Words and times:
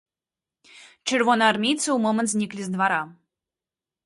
Чырвонаармейцы 1.09 1.83
ў 1.91 1.97
момант 2.09 2.29
зніклі 2.33 2.63
з 2.71 2.79
двара. 2.79 3.01